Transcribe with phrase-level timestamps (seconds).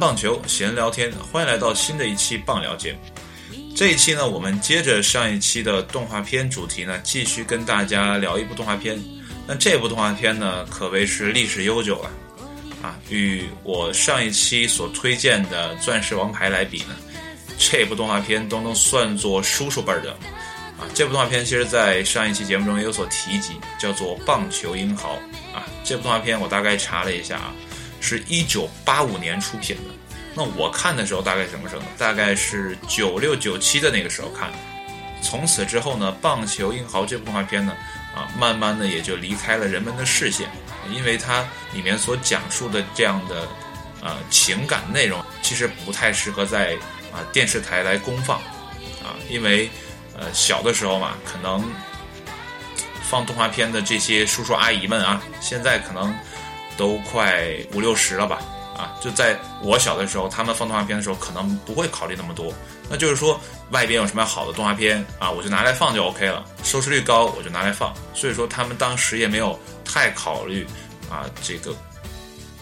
[0.00, 2.98] 棒球，闲聊天，欢迎来到新的一期棒聊节目。
[3.76, 8.98] 这一期呢，我们接着上一期的动画片主题呢，继续跟大家聊一部动画片。
[9.46, 12.10] 那这部动画片呢，可谓是历史悠久了
[12.82, 16.96] 啊，与我上一期所推荐的《钻石王牌》来比呢，
[17.58, 20.12] 这部动画片都能算作叔叔辈儿的
[20.78, 20.88] 啊。
[20.94, 25.18] 这部动画片其实，在上一期节目中也有所提及，叫做《棒球英豪》
[25.54, 25.66] 啊。
[25.84, 27.52] 这部动画片我大概查了一下啊。
[28.00, 29.94] 是一九八五年出品的，
[30.34, 31.88] 那我看的时候大概什么时候呢？
[31.98, 34.50] 大概是九六九七的那个时候看。
[35.22, 37.76] 从此之后呢，《棒球英豪》这部动画片呢，
[38.14, 40.48] 啊，慢慢的也就离开了人们的视线，
[40.90, 43.46] 因为它里面所讲述的这样的
[44.00, 46.74] 呃情感内容，其实不太适合在
[47.12, 48.38] 啊电视台来公放，
[49.04, 49.68] 啊，因为
[50.18, 51.62] 呃小的时候嘛，可能
[53.02, 56.14] 放动画片的这些叔叔阿姨们啊，现在可能。
[56.80, 58.40] 都快五六十了吧，
[58.74, 62.50] 啊，就在我小的时候，他们放动画片的时候，可能不会考虑那么多。
[62.88, 63.38] 那就是说，
[63.70, 67.92] 外边有什么好的动画片啊，我就拿来放就 OK 了，收视率高我就拿来放。
[68.14, 70.66] 所以说，他们当时也没有太考虑
[71.10, 71.76] 啊，这个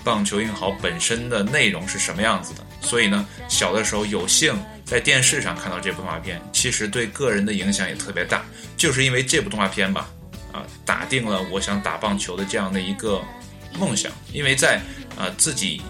[0.03, 2.67] 棒球英豪本身的内容是什么样子的。
[2.81, 8.43] 所以呢，小的时候有幸在电视上看到这部动画片，其实对个人的影响也特别大，
[8.77, 10.11] 就是因为这部动画片吧，
[10.53, 13.23] 啊，打定了我想打棒球的这样的一个。
[13.79, 14.81] 梦想，因为在
[15.17, 15.81] 呃自己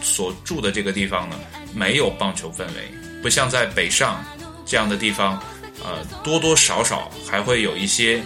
[0.00, 1.36] 所住的这个地方呢，
[1.74, 2.90] 没有棒球氛围，
[3.22, 4.24] 不像在北上
[4.64, 5.42] 这样的地方，
[5.84, 8.22] 呃多多少少还会有一些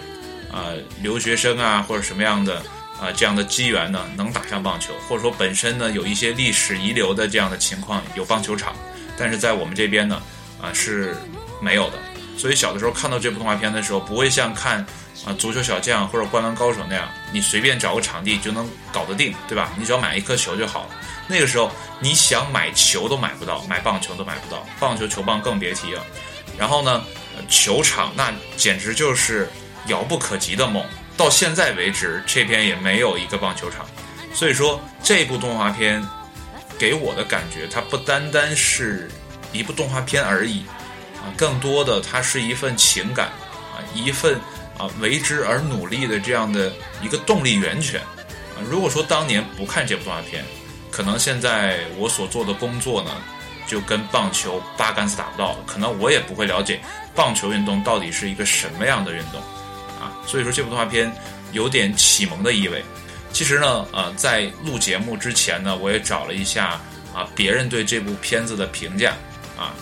[0.53, 2.63] 呃留学生啊或者什么样的
[3.01, 8.77] 啊这样的机缘呢，能打上棒球，或者说本身呢有一些历史遗留的这样的情况有棒球场，
[9.17, 10.23] 但是在我们这边呢
[10.61, 11.17] 啊是
[11.63, 11.99] 没有的，
[12.37, 14.85] 所以小的时候看到这部动画片的时候，不会像看。
[15.27, 19.71] 啊，足球小将或者灌篮高手那样，你随便找个场地就能搞得定，对吧？
[19.77, 20.91] 你只要买一颗球就好了。
[21.27, 26.03] 那个时候你想买球都买不到，买棒球都买不到，棒球球棒更别提了。
[26.57, 27.05] 然后呢，
[27.51, 29.49] 球场那简直就是
[29.89, 30.83] 遥不可及的梦。
[31.19, 33.87] 到现在为止，这边也没有一个棒球场。
[34.33, 36.03] 所以说，这部动画片
[36.79, 39.11] 给我的感觉，它不单单是
[39.53, 40.65] 一部动画片而已
[41.17, 43.27] 啊，更多的它是一份情感
[43.75, 44.41] 啊，一份。
[44.81, 50.43] 啊，为之而努力的这样的一个动力源泉，啊，如果说当年不看这部动画片，
[50.91, 53.11] 可能现在我所做的工作呢，
[53.67, 56.81] 就跟棒球八竿子打不到了，可能我也不会了解
[57.15, 59.39] 棒球运动到底是一个什么样的运动，
[60.01, 61.13] 啊，所以说这部动画片
[61.53, 62.83] 有点启蒙的意味。
[63.35, 66.81] 其实呢，呃，在录节目之前呢，我也找了一下
[67.15, 69.13] 啊别人对这部片子的评价，
[69.59, 69.75] 啊。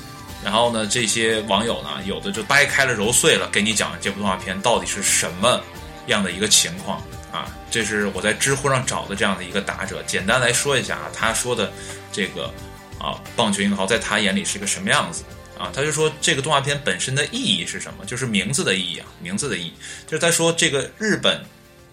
[0.44, 5.60] 然后呢，这些网友呢，有的就掰开了揉碎了给你讲这部动画片到底是什么
[6.06, 7.53] 样的一个情况啊？
[7.71, 10.03] 这是我在知乎上找的这样的一个答者。
[10.04, 11.72] 简单来说一下啊，他说的
[12.12, 12.54] 这个
[13.00, 15.25] 啊，棒球英豪在他眼里是个什么样子
[15.59, 15.72] 啊？
[15.75, 18.04] 他就说这个动画片本身的意义是什么？
[18.06, 19.75] 就是名字的意义啊，名字的意义。
[20.06, 21.44] 就是他说这个日本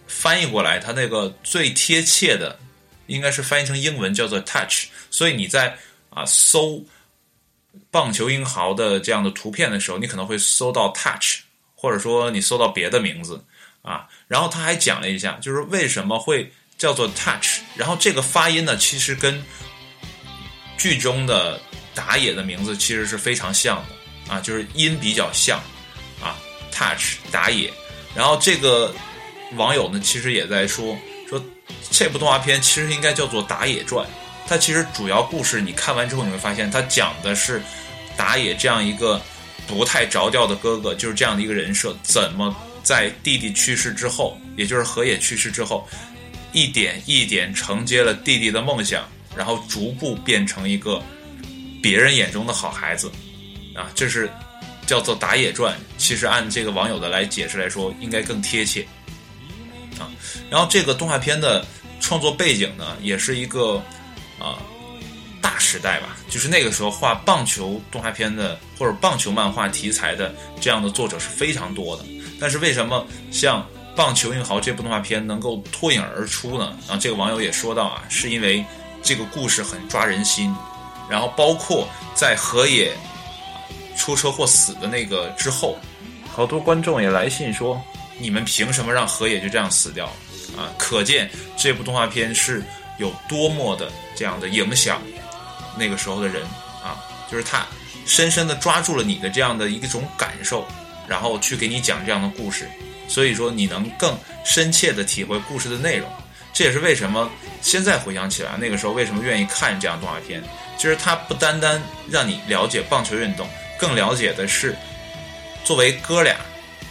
[0.07, 2.57] 翻译过来，他那个最贴切的
[3.07, 4.85] 应该是翻译成英文叫做 touch。
[5.09, 5.75] 所以你在
[6.11, 6.85] 啊搜。
[7.91, 11.39] 棒球英豪的这样的图片的时候，你可能会搜到 touch，
[11.73, 13.43] 或者说你搜到别的名字
[13.81, 14.07] 啊。
[14.27, 17.59] 然后他还讲了一下，就是为什么会叫做 touch。
[17.75, 19.43] 然后这个发音呢，其实跟
[20.77, 21.59] 剧中的
[21.93, 25.59] 打野的名字其实是非常像的啊，就是音比较像
[26.21, 26.35] 啊
[26.71, 27.71] ，touch 打野。
[28.13, 28.93] 然后这个
[29.55, 30.97] 网友呢，其实也在说
[31.29, 31.43] 说
[31.91, 34.05] 这部动画片其实应该叫做《打野传》。
[34.47, 37.61] 它其实主要故事，你看完之后你会发现，它讲的是
[38.15, 39.19] 打野这样一个
[39.65, 45.87] 不太着调的哥哥，就是这样的一个人设，怎么在弟弟去世之后，也就是河野去世之后，
[46.51, 49.03] 一点一点承接了弟弟的梦想，
[49.35, 51.01] 然后逐步变成一个
[51.81, 53.11] 别人眼中的好孩子，
[53.75, 54.29] 啊，这是
[54.85, 55.75] 叫做打野传。
[55.97, 58.85] 其实按这个网友的来解释来说，应该更贴切
[59.97, 60.05] 啊。
[60.51, 61.65] 然后这个动画片的
[61.99, 63.83] 创作背景呢，也是一个。
[64.39, 64.59] 啊，
[65.41, 72.03] 大时代吧，就是那个时候画棒球动画片的或者棒球漫画题材的这样的作者是非常多的。
[72.39, 73.61] 但是为什么像
[73.95, 76.77] 《棒球英豪》这部动画片能够脱颖而出呢？
[76.89, 78.65] 啊，这个网友也说到啊，是因为
[79.01, 80.53] 这个故事很抓人心，
[81.09, 82.91] 然后包括在河野
[83.95, 85.77] 出车祸死的那个之后，
[86.29, 87.81] 好多观众也来信说，
[88.17, 90.07] 你们凭什么让河野就这样死掉？
[90.57, 92.63] 啊，可见这部动画片是。
[92.97, 95.01] 有多么的这样的影响，
[95.77, 96.43] 那个时候的人
[96.83, 96.97] 啊，
[97.29, 97.65] 就是他
[98.05, 100.65] 深深的抓住了你的这样的一种感受，
[101.07, 102.69] 然后去给你讲这样的故事，
[103.07, 106.09] 所以说你能更深切的体会故事的内容。
[106.53, 107.29] 这也是为什么
[107.61, 110.41] 现在回想起来，那个时候为什么愿意看这样动画片，
[110.77, 113.45] 就是它不单单让你了解棒球运动，
[113.77, 114.73] 更了解的是
[115.65, 116.37] 作为哥俩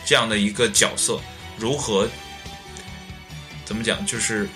[0.04, 1.18] 这样的一个角色
[1.56, 2.06] 如何
[3.64, 4.46] 怎么讲，就是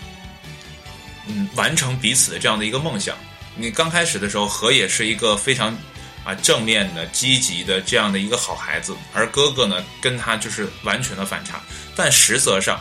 [1.28, 3.16] 嗯完成彼此的这样的一个梦想。
[3.56, 5.76] 你刚开始的时候，和也是一个非常。
[6.24, 11.62] 啊，正面的、积极的这样的一个好孩子，而哥哥呢，跟他就是完全的反差。
[11.96, 12.78] 但实则上，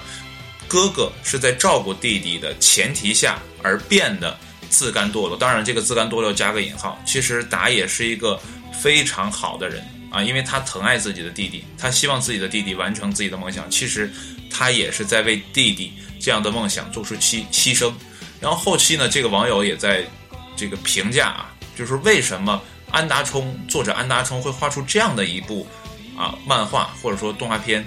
[0.67, 4.38] 哥哥是在照顾弟弟的前提下而变得
[4.69, 5.38] 自甘堕落。
[5.38, 7.01] 当然，这个自甘堕落加个引号。
[7.05, 8.38] 其实打野是一个
[8.73, 13.71] 非常好的人啊，因为他疼爱自己的弟弟，他希望自己的弟弟完成自己的梦想。
[13.71, 14.11] 其实
[14.51, 17.93] 他也是在为弟弟这样的梦想做出牺牺牲。
[18.39, 20.04] 然后后期呢，这个网友也在
[20.56, 22.62] 这个评价啊，就是为什么。
[22.89, 25.68] 安达充作者安达充会画出这样的一部
[26.18, 27.86] 啊漫画或者说动画片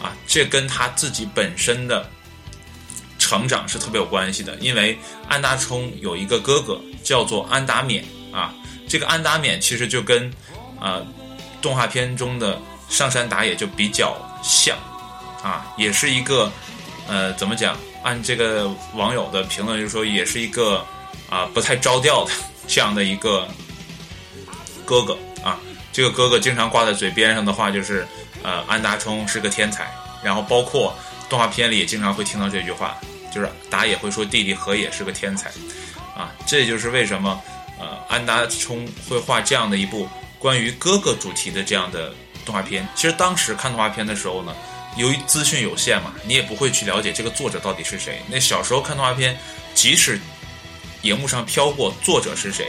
[0.00, 2.08] 啊，这跟他自己本身的
[3.18, 4.54] 成长是特别有关系的。
[4.60, 4.96] 因为
[5.28, 8.00] 安达充有一个哥哥叫做安达勉
[8.32, 8.54] 啊，
[8.88, 10.32] 这个安达勉其实就跟
[10.78, 11.02] 啊
[11.60, 14.78] 动画片中的上山打野就比较像
[15.42, 16.48] 啊，也是一个
[17.08, 17.76] 呃怎么讲？
[18.08, 20.82] 按这个网友的评论就是说，也是一个
[21.28, 22.32] 啊不太着调的
[22.66, 23.46] 这样的一个。
[24.86, 25.12] 哥哥
[25.44, 25.60] 啊，
[25.92, 28.08] 这个哥哥经常挂在嘴边上的话就是，
[28.42, 29.92] 呃，安达充是个天才。
[30.24, 30.96] 然后包括
[31.28, 32.96] 动画片里也经常会听到这句话，
[33.30, 35.50] 就是打野会说弟弟和也是个天才，
[36.16, 37.38] 啊，这就是为什么
[37.78, 40.08] 呃安达充会画这样的一部
[40.38, 42.14] 关于哥哥主题的这样的
[42.46, 42.88] 动画片。
[42.94, 44.56] 其实当时看动画片的时候呢，
[44.98, 48.20] 由于资讯有限嘛，你也不会去了解这个作者到底是谁。
[48.28, 49.38] 那小时候看动画片，
[49.72, 50.20] 即使
[51.02, 52.66] 荧幕上飘过作者是谁。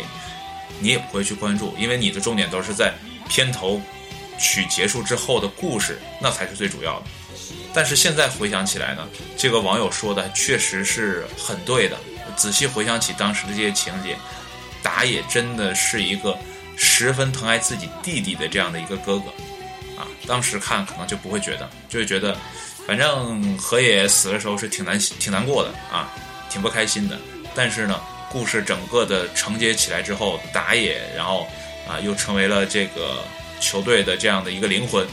[0.80, 2.94] 你也不会去关注，因为你的重点都是在
[3.28, 3.82] 片头
[4.40, 7.06] 曲结束之后的故事，那才是最主要的。
[7.74, 9.06] 但是现在回想起来呢，
[9.36, 11.98] 这个网友说的确实是很对的。
[12.38, 14.16] 仔细回想起当时的这些情节，
[14.82, 16.38] 打野真的是一个
[16.78, 19.26] 十分疼爱自己弟弟的这样的一个哥哥
[20.00, 20.08] 啊。
[20.26, 22.36] 当时看可能就不会觉得，就会觉得，
[22.88, 26.10] 反正河野死的时候是挺难挺难过的啊，
[26.50, 27.20] 挺不开心的。
[27.54, 28.02] 但是呢。
[28.32, 31.48] 故事整个的承接起来之后，打野，然后
[31.88, 33.24] 啊，又成为了这个
[33.60, 35.04] 球队的这样的一个灵魂，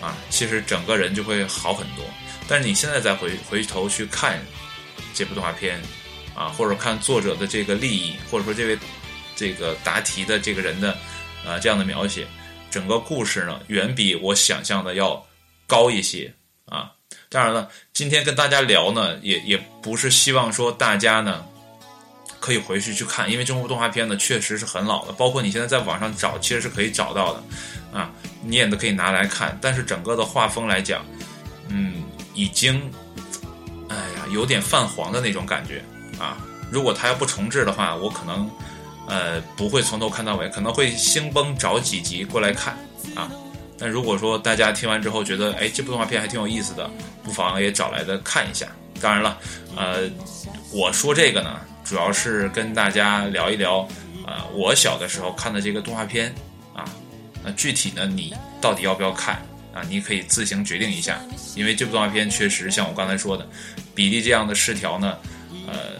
[0.00, 2.04] 啊，其实整个人就会好很多。
[2.48, 4.44] 但是你现在再回回头去看
[5.14, 5.80] 这部动画片，
[6.34, 8.76] 啊，或者看作者的这个利益，或者说这位
[9.36, 10.90] 这个答题的这个人的
[11.46, 12.26] 啊这样的描写，
[12.76, 15.24] 整个故事呢，远比我想象的要
[15.66, 16.30] 高一些
[16.66, 16.92] 啊。
[17.30, 21.42] 当然了，今天跟大家聊呢，也也不是希望说大家呢。
[22.38, 27.42] 可以回去去看，因为这部动画片呢确实是很老的，包括你现在在网上找，其实是可以找到的，
[27.98, 28.12] 啊，
[28.42, 29.58] 你也都可以拿来看。
[29.60, 31.02] 但是整个的画风来讲，
[31.68, 32.92] 嗯，已经，
[33.88, 35.82] 哎呀，有点泛黄的那种感觉
[36.20, 36.36] 啊。
[36.70, 38.48] 如果他要不重置的话，我可能，
[39.08, 42.76] 呃，不会从头看到尾，可能会兴崩找几集过来看
[43.14, 43.30] 啊。
[43.78, 46.90] 但如果说大家听完之后觉得，哎，这部动画片还挺有意思的，
[47.22, 48.66] 不妨也找来的看一下。
[49.00, 49.38] 当然了，
[49.76, 50.08] 呃，
[50.72, 51.60] 我说这个呢。
[51.86, 53.88] 主要是跟大家聊一聊，
[54.26, 56.34] 呃，我小的时候看的这个动画片，
[56.74, 56.84] 啊，
[57.44, 59.36] 那具体呢，你到底要不要看
[59.72, 59.84] 啊？
[59.88, 61.20] 你可以自行决定一下，
[61.54, 63.46] 因为这部动画片确实像我刚才说的，
[63.94, 65.16] 比例这样的失调呢，
[65.68, 65.92] 呃，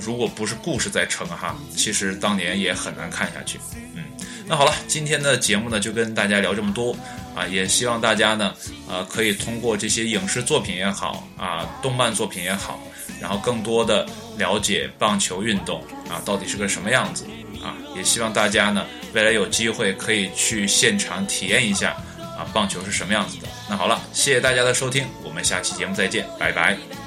[0.00, 3.58] 如果不是故事在撑哈，其实当年也很难看下去。
[3.94, 4.04] 嗯，
[4.46, 6.96] 那好了，今天的节目呢就跟大家聊这么多
[7.34, 8.54] 啊，也希望大家呢，
[8.88, 12.80] 呃，可以通过这些影视作品也好啊，动漫作品也好。
[13.20, 14.06] 然后更多的
[14.38, 17.26] 了解棒球运动啊，到底是个什么样子
[17.62, 17.76] 啊？
[17.94, 21.90] 也希望大家呢，未来有机会可以去现场体验一下
[22.38, 23.48] 啊，棒球是什么样子的。
[23.68, 26.99] 那好了，谢谢大家的收听，我们下期节目再见，拜拜。